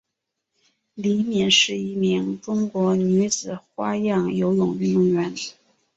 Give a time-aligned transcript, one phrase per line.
[0.95, 5.35] 李敏是一名中国女子花样游泳运动员。